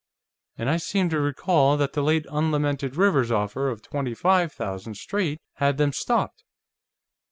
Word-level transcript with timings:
And 0.57 0.67
I 0.67 0.77
seem 0.77 1.09
to 1.09 1.19
recall 1.19 1.77
that 1.77 1.93
the 1.93 2.01
late 2.01 2.25
unlamented 2.31 2.95
Rivers's 2.95 3.31
offer 3.31 3.69
of 3.69 3.83
twenty 3.83 4.15
five 4.15 4.51
thousand 4.51 4.95
straight 4.95 5.37
had 5.57 5.77
them 5.77 5.93
stopped. 5.93 6.43